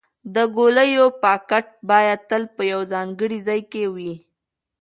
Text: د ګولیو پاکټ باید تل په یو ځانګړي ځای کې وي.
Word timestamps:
د 0.35 0.37
ګولیو 0.55 1.05
پاکټ 1.23 1.65
باید 1.89 2.19
تل 2.29 2.43
په 2.55 2.61
یو 2.71 2.81
ځانګړي 2.91 3.39
ځای 3.47 3.61
کې 3.71 3.83
وي. 3.95 4.13